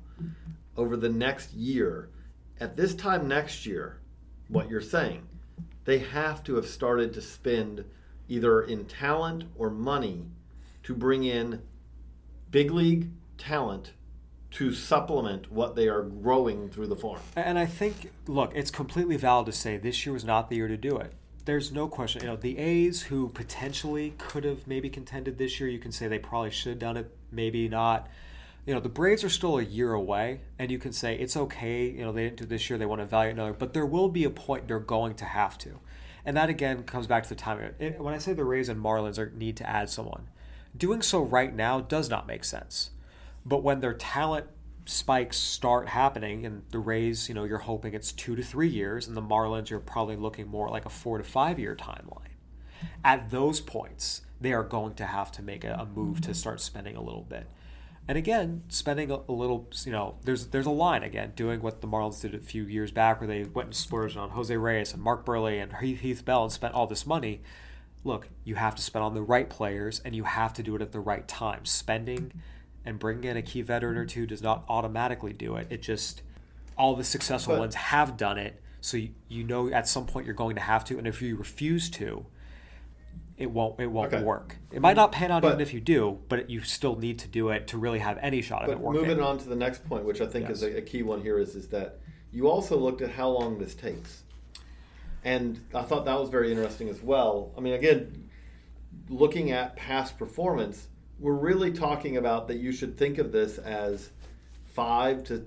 [0.78, 2.10] over the next year,
[2.60, 4.00] at this time next year,
[4.48, 5.28] what you're saying,
[5.86, 7.86] they have to have started to spend
[8.28, 10.26] either in talent or money
[10.84, 11.62] to bring in
[12.52, 13.94] big league talent
[14.52, 17.20] to supplement what they are growing through the farm.
[17.36, 20.68] And I think, look, it's completely valid to say this year was not the year
[20.68, 21.14] to do it.
[21.44, 22.22] There's no question.
[22.22, 26.08] You know, the A's, who potentially could have maybe contended this year, you can say
[26.08, 28.08] they probably should have done it, maybe not.
[28.66, 31.88] You know, the Braves are still a year away, and you can say it's okay.
[31.88, 33.54] You know, they didn't do this year; they want to evaluate another.
[33.54, 35.80] But there will be a point they're going to have to,
[36.26, 37.74] and that again comes back to the timing.
[37.98, 40.30] When I say the Rays and Marlins are, need to add someone,
[40.76, 42.90] doing so right now does not make sense.
[43.46, 44.48] But when their talent
[44.86, 49.08] spikes start happening, and the Rays, you know, you're hoping it's two to three years,
[49.08, 52.34] and the Marlins, you're probably looking more like a four to five year timeline.
[53.04, 56.62] At those points, they are going to have to make a, a move to start
[56.62, 57.48] spending a little bit.
[58.08, 61.82] And again, spending a, a little, you know, there's there's a line again, doing what
[61.82, 64.94] the Marlins did a few years back, where they went and splurged on Jose Reyes
[64.94, 67.42] and Mark Buehrle and Heath, Heath Bell and spent all this money.
[68.04, 70.82] Look, you have to spend on the right players, and you have to do it
[70.84, 71.66] at the right time.
[71.66, 72.32] Spending
[72.86, 75.66] and bringing in a key veteran or two does not automatically do it.
[75.72, 76.22] It just
[76.78, 80.28] all the successful But- ones have done it, so you, you know at some point
[80.28, 82.28] you're going to have to, and if you refuse to,
[83.38, 84.24] it won't it won't Okay.
[84.24, 84.58] work.
[84.72, 87.28] It might not pan out But- even if you do, but you still need to
[87.28, 89.02] do it to really have any shot of it working.
[89.02, 91.38] moving on to the next point, which I think is a, a key one here,
[91.38, 92.00] is is that
[92.32, 94.24] you also looked at how long this takes,
[95.24, 97.52] and I thought that was very interesting as well.
[97.58, 98.30] I mean, again,
[99.10, 100.88] looking at past performance,
[101.20, 104.10] we're really talking about that you should think of this as
[104.66, 105.46] five to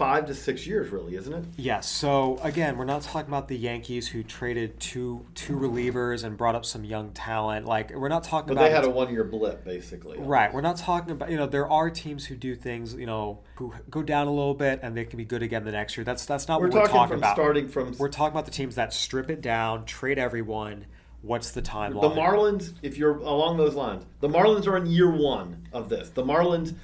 [0.00, 1.44] five to six years, really, isn't it?
[1.58, 1.86] Yes.
[1.86, 6.54] So again, we're not talking about the Yankees who traded two two relievers and brought
[6.54, 7.66] up some young talent.
[7.66, 10.18] Like we're not talking But about they had a one-year blip, basically.
[10.18, 10.52] Right.
[10.54, 13.74] We're not talking about, you know, there are teams who do things, you know, who
[13.90, 16.04] go down a little bit and they can be good again the next year.
[16.04, 17.36] That's that's not We're what we're talking talking from about.
[17.36, 20.86] starting from We're talking about the teams that strip it down, trade everyone.
[21.20, 22.00] What's the timeline?
[22.00, 26.08] The Marlins, if you're along those lines, the Marlins are in year one of this.
[26.08, 26.74] The Marlins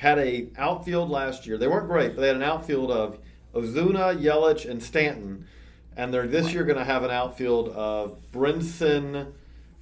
[0.00, 1.58] had a outfield last year.
[1.58, 3.18] They weren't great, but they had an outfield of
[3.54, 5.44] Ozuna, Yelich, and Stanton,
[5.94, 9.34] and they're this year going to have an outfield of Brinson,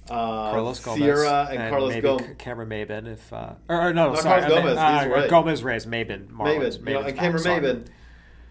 [0.09, 2.35] uh, Carlos Gomez Sierra and, Carlos maybe Gomez.
[2.37, 5.29] Cameron Maybin if uh, or, or no, No, sorry, Carlos I meant, Gomez, uh, Rays.
[5.29, 7.61] Gomez Rays Maybin Marlins Maybin, you know, and back, Cameron sorry.
[7.61, 7.87] Maybin,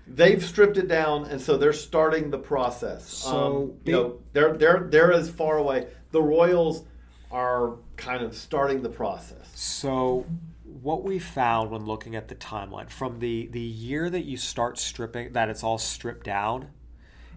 [0.07, 3.07] they've stripped it down, and so they're starting the process.
[3.07, 5.89] So um, you know, they're they're they're as far away.
[6.13, 6.85] The Royals
[7.31, 9.51] are kind of starting the process.
[9.55, 10.25] So,
[10.83, 14.79] what we found when looking at the timeline from the the year that you start
[14.79, 16.69] stripping that it's all stripped down,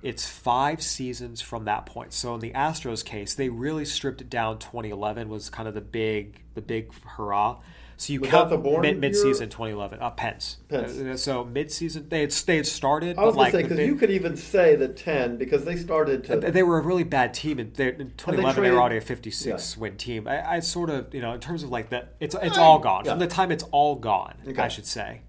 [0.01, 2.13] it's five seasons from that point.
[2.13, 4.60] So in the Astros case, they really stripped it down.
[4.60, 7.60] 2011 was kind of the big the big hurrah.
[8.01, 9.99] So you count the mid, mid-season 2011.
[10.01, 10.57] Uh, Pence.
[10.69, 10.97] Pence.
[10.97, 13.95] Uh, so mid-season they had they had started, I was like gonna say because you
[13.95, 16.37] could even say the ten because they started to.
[16.37, 18.35] they were a really bad team in, they- in 2011.
[18.43, 20.27] they, traded- were already a 56 win team.
[20.27, 23.05] I, I sort of, you know, in terms of like that, it's it's all gone
[23.05, 23.11] Yeah.
[23.11, 24.33] from the time it's all gone.
[24.47, 24.59] Okay.
[24.59, 25.21] I should say.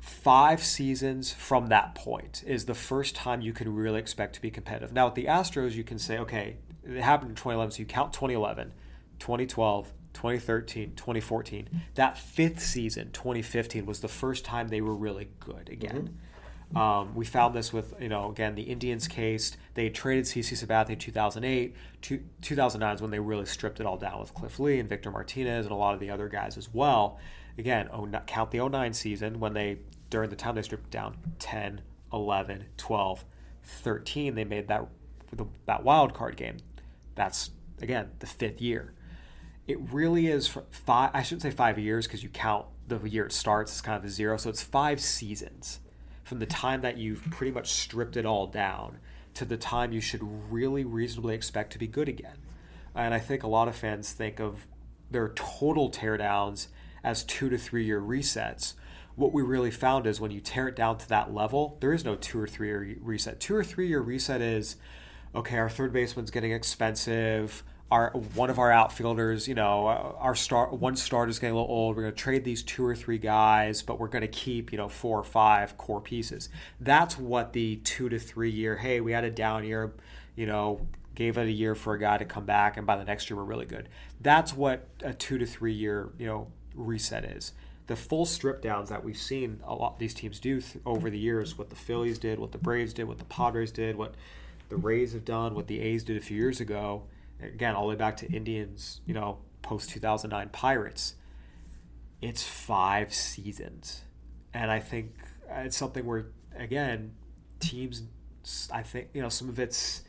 [0.00, 4.50] Five seasons from that point is the first time you can really expect to be
[4.50, 4.92] competitive.
[4.92, 8.12] Now with the Astros, you can say, okay, it happened in 2011, so you count
[8.12, 8.72] 2011,
[9.20, 9.92] 2012.
[10.14, 11.68] 2013, 2014.
[11.94, 16.18] That fifth season, 2015, was the first time they were really good again.
[16.74, 19.56] Um, we found this with, you know, again, the Indians case.
[19.74, 21.76] They traded CC Sabathia in 2008.
[22.00, 25.10] Two, 2009 is when they really stripped it all down with Cliff Lee and Victor
[25.10, 27.18] Martinez and a lot of the other guys as well.
[27.58, 29.78] Again, oh, not- count the 09 season when they,
[30.10, 31.80] during the time they stripped down, 10,
[32.12, 33.24] 11, 12,
[33.62, 34.88] 13, they made that,
[35.66, 36.56] that wild card game.
[37.14, 37.50] That's,
[37.80, 38.93] again, the fifth year
[39.66, 43.32] it really is five i shouldn't say five years because you count the year it
[43.32, 45.80] starts as kind of a zero so it's five seasons
[46.24, 48.98] from the time that you've pretty much stripped it all down
[49.34, 52.38] to the time you should really reasonably expect to be good again.
[52.94, 54.66] And i think a lot of fans think of
[55.10, 56.68] their total teardowns
[57.02, 58.74] as two to three year resets.
[59.16, 62.04] What we really found is when you tear it down to that level there is
[62.04, 63.38] no two or three year reset.
[63.40, 64.76] Two or three year reset is
[65.34, 70.34] okay our third baseman's getting expensive our one of our outfielders, you know, uh, our
[70.34, 71.96] star one starter's getting a little old.
[71.96, 74.78] We're going to trade these two or three guys, but we're going to keep you
[74.78, 76.48] know four or five core pieces.
[76.80, 78.76] That's what the two to three year.
[78.76, 79.92] Hey, we had a down year,
[80.34, 83.04] you know, gave it a year for a guy to come back, and by the
[83.04, 83.88] next year we're really good.
[84.20, 87.52] That's what a two to three year you know reset is.
[87.86, 91.18] The full strip downs that we've seen a lot these teams do th- over the
[91.18, 94.14] years, what the Phillies did, what the Braves did, what the Padres did, what
[94.70, 97.04] the Rays have done, what the A's did a few years ago
[97.46, 101.14] again all the way back to Indians, you know, post 2009 Pirates.
[102.20, 104.02] It's 5 seasons.
[104.52, 105.14] And I think
[105.50, 106.26] it's something where
[106.56, 107.14] again,
[107.60, 108.02] teams
[108.72, 110.02] I think, you know, some of it's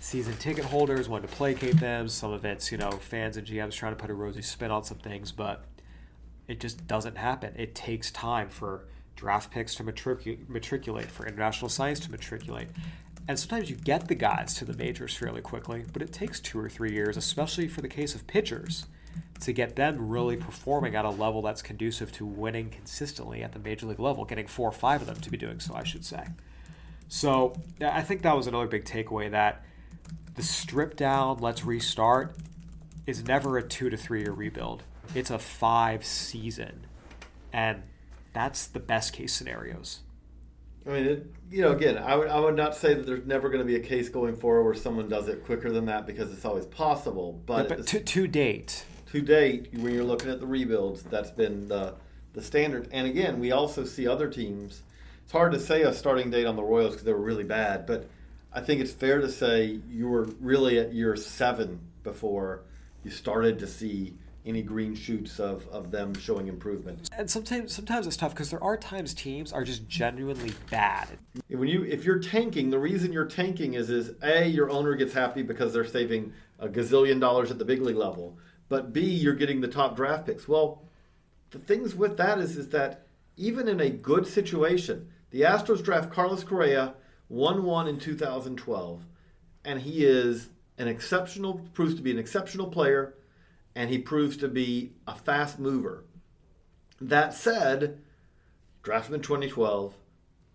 [0.00, 3.72] season ticket holders wanting to placate them, some of it's, you know, fans and GMs
[3.72, 5.64] trying to put a rosy spin on some things, but
[6.46, 7.54] it just doesn't happen.
[7.56, 8.84] It takes time for
[9.16, 12.68] draft picks to matricu- matriculate, for international science to matriculate.
[13.28, 16.58] And sometimes you get the guys to the majors fairly quickly, but it takes two
[16.58, 18.86] or three years, especially for the case of pitchers,
[19.40, 23.58] to get them really performing at a level that's conducive to winning consistently at the
[23.58, 26.06] major league level, getting four or five of them to be doing so, I should
[26.06, 26.24] say.
[27.08, 29.62] So I think that was another big takeaway that
[30.34, 32.34] the strip down, let's restart,
[33.06, 34.84] is never a two to three year rebuild.
[35.14, 36.86] It's a five season.
[37.52, 37.82] And
[38.32, 40.00] that's the best case scenarios.
[40.88, 43.50] I mean, it, you know, again, I would, I would not say that there's never
[43.50, 46.32] going to be a case going forward where someone does it quicker than that because
[46.32, 47.40] it's always possible.
[47.44, 51.68] But, But, to, to date, to date, when you're looking at the rebuilds, that's been
[51.68, 51.94] the
[52.34, 52.88] the standard.
[52.92, 54.82] And again, we also see other teams.
[55.24, 57.84] It's hard to say a starting date on the Royals because they were really bad,
[57.86, 58.08] but
[58.52, 62.62] I think it's fair to say you were really at year seven before
[63.04, 64.14] you started to see
[64.46, 67.08] any green shoots of, of them showing improvement.
[67.16, 71.18] and sometimes sometimes it's tough because there are times teams are just genuinely bad.
[71.48, 75.12] When you if you're tanking, the reason you're tanking is is a your owner gets
[75.12, 79.34] happy because they're saving a gazillion dollars at the big league level, but b you're
[79.34, 80.48] getting the top draft picks.
[80.48, 80.82] Well,
[81.50, 86.10] the things with that is is that even in a good situation, the Astros draft
[86.10, 86.94] Carlos Correa
[87.28, 89.04] one one in 2012,
[89.64, 90.48] and he is
[90.78, 93.14] an exceptional proves to be an exceptional player,
[93.78, 96.04] and he proves to be a fast mover.
[97.00, 98.00] That said,
[98.82, 99.94] draft him in 2012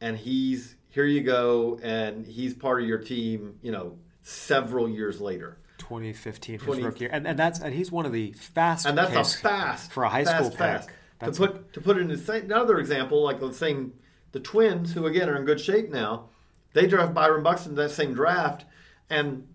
[0.02, 5.22] and he's here you go and he's part of your team you know several years
[5.22, 7.10] later 2015 his 20 rookie year.
[7.14, 10.10] and and that's and he's one of the fast and that's a fast for a
[10.10, 10.58] high fast, school pick.
[10.58, 10.90] fast.
[11.20, 13.76] That's to put to put in another example like let's say
[14.32, 16.30] the twins who again are in good shape now
[16.74, 18.66] they draft byron buxton that same draft
[19.10, 19.48] and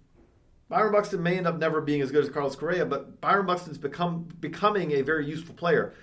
[0.69, 3.79] byron buxton may end up never being as good as carlos correa but byron buxton's
[3.79, 5.95] become becoming a very useful player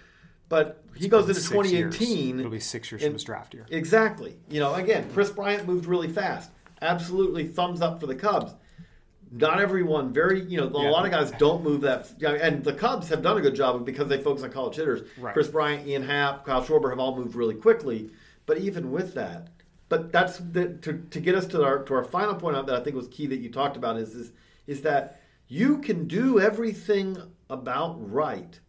[0.47, 2.39] but he goes into 2018 Years.
[2.39, 3.65] It'll be six years in- from his draft year.
[3.71, 4.38] Exactly.
[4.47, 6.51] You know, again, Kris Bryant moved really fast.
[6.84, 8.54] Absolutely thumbs up for the Cubs.
[9.32, 10.89] not everyone very you know a Yeah.
[10.91, 14.08] lot of guys don't move that and the cubs have done a good job because
[14.08, 15.34] they focus on college hitters Right.
[15.34, 18.12] kris bryant ian happ kyle schwarber have all moved really quickly
[18.45, 19.47] but even with that
[19.89, 22.75] but that's the, to, to get us to our to our final point out that
[22.75, 24.32] i think was key that you talked about is is,
[24.67, 27.17] is that you can do everything
[27.49, 28.60] about right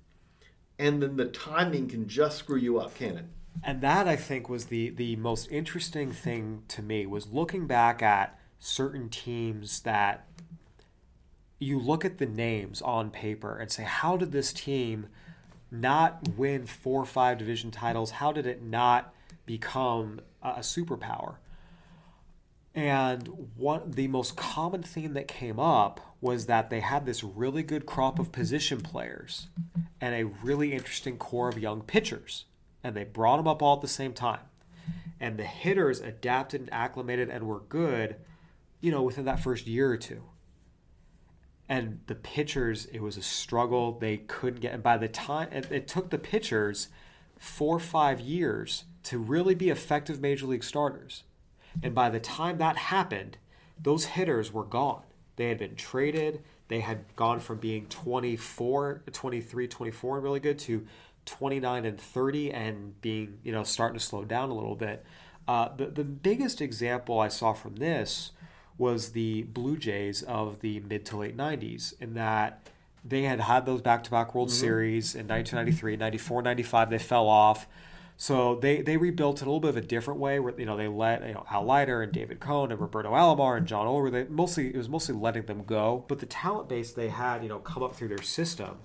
[0.79, 3.25] and then the timing can just screw you up can it
[3.65, 8.03] And that I think was the the most interesting thing to me was looking back
[8.03, 10.27] at certain teams that
[11.59, 15.07] you look at the names on paper and say, how did this team
[15.71, 18.11] not win four or five division titles?
[18.13, 19.15] How did it not
[19.47, 21.37] become a a superpower?
[22.77, 27.63] And one the most common theme that came up was that they had this really
[27.63, 29.49] good crop of position players
[29.99, 32.45] and a really interesting core of young pitchers.
[32.85, 34.41] And they brought them up all at the same time.
[35.19, 38.17] And the hitters adapted and acclimated and were good,
[38.83, 40.23] you know, within that first year or two.
[41.71, 43.99] And the pitchers, it was a struggle.
[43.99, 46.89] They couldn't get, and by the time it, it took the pitchers
[47.39, 51.23] four or five years to really be effective major league starters.
[51.83, 53.39] And by the time that happened,
[53.81, 55.03] those hitters were gone.
[55.37, 56.43] They had been traded.
[56.69, 60.87] They had gone from being 24, 23, 24 and really good to
[61.27, 65.05] 29 and 30 and being, you know, starting to slow down a little bit.
[65.47, 68.33] Uh, the, the biggest example I saw from this
[68.79, 72.69] was the Blue Jays of the mid to late 90s, in that
[73.05, 76.91] they had had those back to back World Series in 1993, 94, 95.
[76.91, 77.67] They fell off.
[78.19, 80.77] So they, they rebuilt it a little bit of a different way where, you know,
[80.77, 84.13] they let, you know, Al Leiter and David Cone and Roberto Alomar and John Olerud.
[84.13, 86.05] they mostly, it was mostly letting them go.
[86.09, 88.79] But the talent base they had, you know, come up through their system.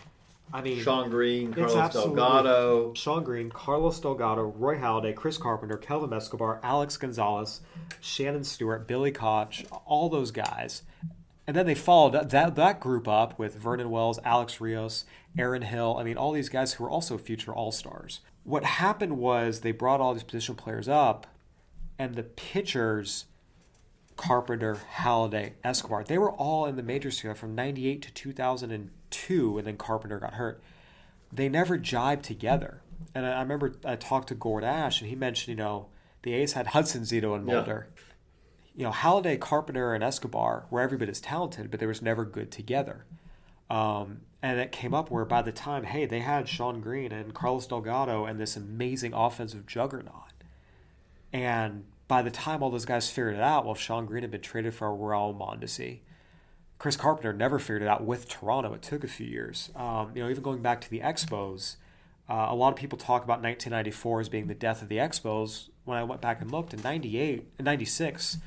[0.54, 6.12] I mean, shawn green carlos delgado Shawn Green, Carlos Delgado, Roy Halladay, Chris Carpenter, Kelvin
[6.12, 7.62] Escobar, Alex Gonzalez,
[8.02, 10.84] Shannon Stewart, Billy Koch, all those guys.
[11.48, 15.06] And then they followed that that group up with Vernon Wells, Alex Rios,
[15.38, 15.96] Aaron Hill.
[15.98, 18.20] I mean, all these guys who were also future All Stars.
[18.44, 21.28] What happened was they brought all these position players up,
[22.00, 23.26] and the pitchers,
[24.18, 29.68] Carpenter, Halladay, Escobar, they were all in the majors together from 98 to 2002, and
[29.68, 30.62] then Carpenter got hurt
[31.32, 32.82] they never jibed together.
[33.16, 35.88] And I I remember I talked to Gord Ash, and he mentioned, you know,
[36.24, 37.56] the A's had Hudson, Zito, and Yeah.
[37.56, 37.88] Mulder.
[38.74, 42.24] You know, Halladay, Carpenter, and Escobar were every bit as talented, but they was never
[42.24, 43.06] good together.
[43.70, 47.34] Um, and it came up where by the time, hey, they had Shawn Green and
[47.34, 50.34] Carlos Delgado and this amazing offensive juggernaut.
[51.32, 54.42] And by the time all those guys figured it out, well, Shawn Green had been
[54.42, 56.00] traded for a Raul Mondesi.
[56.80, 58.74] Chris Carpenter never figured it out with Toronto.
[58.74, 59.70] It took a few years.
[59.76, 61.76] Um, you know, even going back to the Expos,
[62.28, 65.70] uh, a lot of people talk about 1994 as being the death of the Expos.
[65.86, 68.38] When I went back and looked in 98, in 96,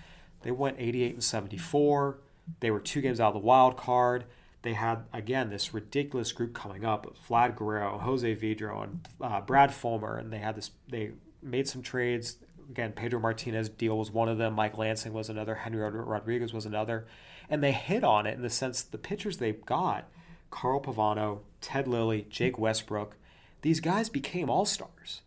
[0.43, 2.19] they went 88 and 74.
[2.59, 4.25] They were two games out of the wild card.
[4.65, 9.71] They had again this ridiculous group coming up: Vlad Guerrero, Jose Vidro, and uh, Brad
[9.71, 10.19] Fullmer.
[10.19, 10.71] And they had this.
[10.89, 12.39] They made some trades.
[12.71, 14.55] Again, Pedro Martinez deal was one of them.
[14.55, 15.55] Mike Lansing was another.
[15.55, 17.07] Henry Rodriguez was another.
[17.51, 20.09] And they hit on it in the sense the pitchers they got,
[20.51, 23.19] Carl Pavano, Ted Lilly, Jake Westbrook,
[23.61, 25.21] these guys became all stars.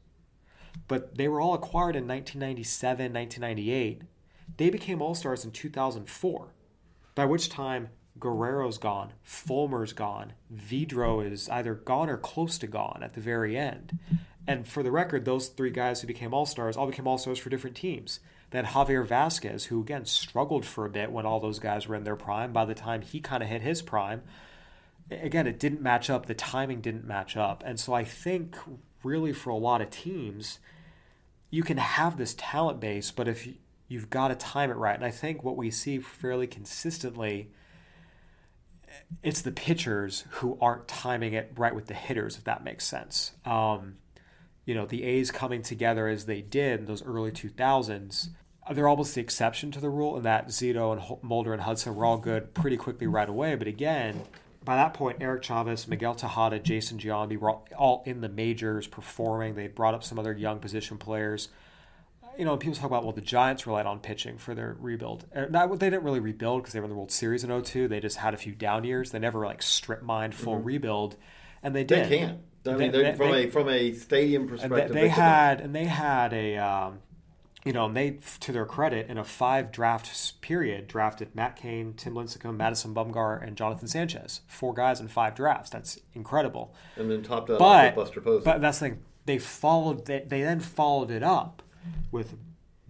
[0.88, 4.02] But they were all acquired in 1997, 1998.
[4.58, 6.54] They became all stars in 2004,
[7.13, 13.01] by which time Guerrero's gone, Fullmer's gone, Vidro is either gone or close to gone
[13.03, 13.99] at the very end.
[14.47, 17.38] And for the record, those three guys who became all stars all became all stars
[17.38, 18.21] for different teams.
[18.51, 22.06] Then Javier Vazquez, who again struggled for a bit when all those guys were in
[22.06, 22.53] their prime.
[22.53, 24.21] By the time he kind of hit his prime,
[25.12, 26.25] again, it didn't match up.
[26.25, 27.62] The timing didn't match up.
[27.65, 28.56] And so I think
[29.03, 30.60] really for a lot of teams,
[31.49, 33.56] you can have this talent base, but if you,
[33.89, 34.95] you've got to time it right.
[34.95, 37.51] And I think what we see fairly consistently
[39.23, 43.31] it's the pitchers who aren't timing it right with the hitters, if that makes sense.
[43.45, 43.97] Um,
[44.65, 48.29] you know, the A's coming together as they did in those early 2000s,
[48.73, 52.05] they're almost the exception to the rule in that Zito and Mulder and Hudson were
[52.05, 53.55] all good pretty quickly right away.
[53.55, 54.23] But again,
[54.63, 58.88] by that point, Eric Chavez, Miguel Tejada, Jason Giambi were all, all in the majors
[58.88, 59.55] performing.
[59.55, 61.47] They brought up some other young position players.
[62.38, 65.25] You know, people talk about, well, the Giants relied on pitching for their rebuild.
[65.35, 67.88] Uh, Not, they didn't really rebuild because they were in the World Series in 02.
[67.88, 69.12] They just had a few down years.
[69.12, 71.15] They never like strip mined full rebuild.
[71.63, 72.10] And they did.
[72.10, 72.40] They can't.
[72.65, 75.73] I mean, They- they're- from they- a from a stadium perspective, they, they had and
[75.73, 77.00] they had a um,
[77.63, 81.94] you know and they to their credit in a five draft period drafted Matt Cain,
[81.96, 84.42] Tim Lincecum, Madison Bumgarner, and Jonathan Sanchez.
[84.48, 85.69] Four guys in five drafts.
[85.69, 86.73] That's incredible.
[86.98, 88.44] and then topped out But with Buster Posey.
[88.46, 89.00] but that's the thing.
[89.25, 90.06] They followed.
[90.06, 91.62] They, they then followed it up
[92.12, 92.36] with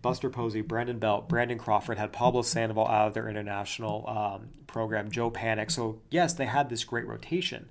[0.01, 5.11] Buster Posey, Brandon Belt, Brandon Crawford had Pablo Sandoval out of their international um, program,
[5.11, 5.71] Joe Panik.
[5.71, 7.69] So yes, they had this great rotation.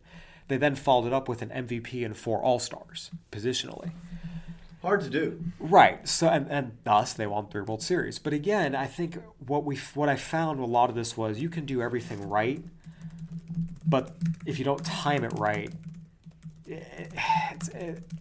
[0.48, 3.90] They then followed it up with an MVP and four All Stars positionally.
[4.82, 5.42] Hard to do.
[5.58, 6.06] Right.
[6.06, 8.18] So and, and thus they won three World Series.
[8.18, 11.48] But again, I think what we what I found a lot of this was you
[11.48, 12.62] can do everything right,
[13.86, 14.14] but
[14.44, 15.72] if you don't time it right,
[16.68, 17.70] it's,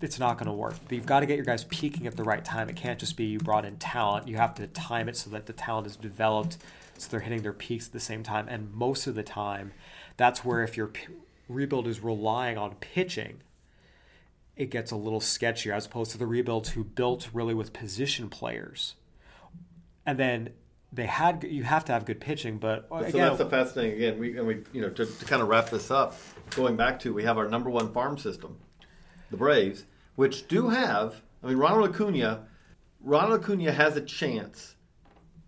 [0.02, 0.76] it's not going to work.
[0.90, 2.70] You've got to get your guys peaking at the right time.
[2.70, 4.28] It can't just be you brought in talent.
[4.28, 6.58] You have to time it so that the talent is developed,
[6.98, 8.48] so they're hitting their peaks at the same time.
[8.48, 9.74] And most of the time,
[10.18, 11.08] that's where if your p-
[11.50, 13.42] rebuild is relying on pitching
[14.56, 18.30] it gets a little sketchier as opposed to the rebuilds who built really with position
[18.30, 18.96] players.
[20.06, 20.50] And then
[20.94, 24.20] they had you have to have good pitching, but again, so that's the fascinating again.
[24.20, 26.18] We and we you know to, to kind of wrap this up,
[26.52, 28.58] going back to we have our number one farm system,
[29.32, 29.86] the Braves,
[30.16, 31.22] which do have.
[31.44, 32.48] I mean, Ronald Acuna,
[33.02, 34.76] Ronald Acuna has a chance.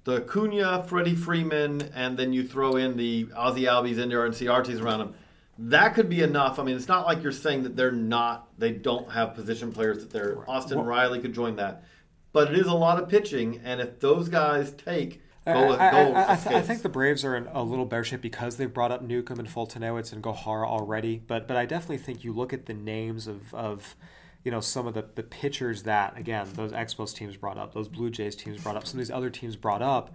[0.04, 5.00] The Acuna, Freddie Freeman, and then you throw in the Ozzie Albies, Ender Inciartes around
[5.00, 5.16] them
[5.60, 6.60] that could be enough.
[6.60, 10.00] I mean, it's not like you're saying that they're not, they don't have position players
[10.00, 10.50] that they're.
[10.50, 11.84] Austin well, Riley could join that,
[12.32, 15.22] but it is a lot of pitching, and if those guys take.
[15.48, 18.22] I, go I, I, th- I, think the Braves are in a little better shape
[18.22, 21.22] because they've brought up Newcomb and Foltynewicz and Gohara already.
[21.26, 23.95] But but I definitely think you look at the names of, of
[24.43, 27.88] you know some of the, the pitchers that again those Expos teams brought up, those
[27.88, 30.14] Blue Jays teams brought up, some of these other teams brought up,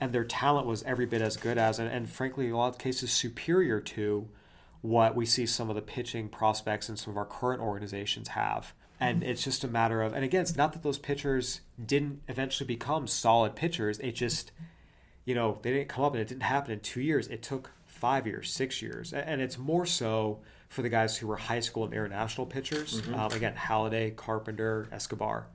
[0.00, 2.68] and their talent was every bit as good as and, and frankly in a lot
[2.68, 4.28] of cases superior to
[4.80, 8.72] what we see some of the pitching prospects and some of our current organizations have.
[9.00, 12.66] And it's just a matter of, and again, it's not that those pitchers didn't eventually
[12.66, 13.98] become solid pitchers.
[14.00, 14.50] It just,
[15.24, 17.28] you know, they didn't come up and it didn't happen in two years.
[17.28, 19.12] It took five years, six years.
[19.12, 23.00] And it's more so for the guys who were high school and international pitchers.
[23.00, 23.14] Mm-hmm.
[23.14, 25.46] Um, again, Halladay, Carpenter, Escobar,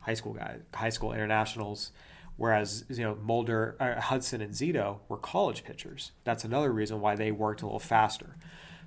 [0.00, 1.90] high school guys, high school internationals.
[2.36, 6.12] Whereas you know Mulder, uh, Hudson, and Zito were college pitchers.
[6.24, 8.36] That's another reason why they worked a little faster.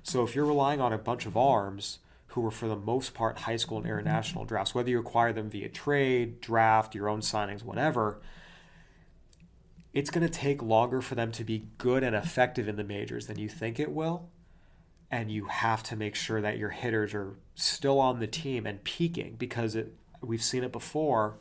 [0.04, 1.98] So if you're relying on a bunch of arms
[2.30, 5.50] who were for the most part high school and international drafts, whether you acquire them
[5.50, 8.20] via trade, draft, your own signings, whatever,
[9.92, 13.26] it's going to take longer for them to be good and effective in the majors
[13.26, 14.28] than you think it will.
[15.10, 18.82] And you have to make sure that your hitters are still on the team and
[18.84, 21.38] peaking because it, we've seen it before.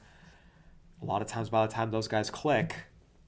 [1.03, 2.75] A lot of times, by the time those guys click,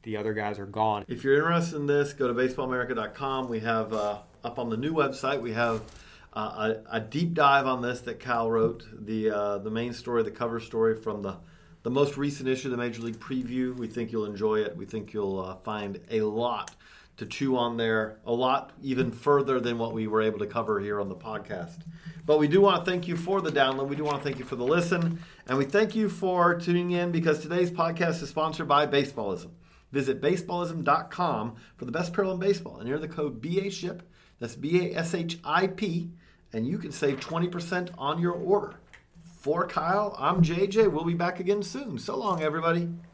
[0.01, 1.05] the other guys are gone.
[1.07, 3.49] If you're interested in this, go to baseballamerica.com.
[3.49, 5.83] We have uh, up on the new website, we have
[6.33, 10.31] a, a, deep dive on this that Cal wrote, the uh, the main story, the
[10.31, 11.37] cover story from the
[11.83, 13.75] the most recent issue of the Major League Preview.
[13.75, 14.77] We think you'll enjoy it.
[14.77, 16.75] We think you'll uh, find a lot
[17.17, 20.79] to chew on there, a lot even further than what we were able to cover
[20.79, 21.81] here on the podcast.
[22.25, 23.89] But we do want to thank you for the download.
[23.89, 25.19] We do want to thank you for the listen.
[25.47, 29.49] And we thank you for tuning in because today's podcast is sponsored by Baseballism.
[29.91, 34.01] Visit baseballism.com for the best apparel in baseball and enter the code BASHIP,
[34.39, 36.11] that's B A S H I P,
[36.53, 38.75] and you can save 20% on your order.
[39.39, 40.91] For Kyle, I'm JJ.
[40.91, 41.97] We'll be back again soon.
[41.97, 42.89] So long, everybody.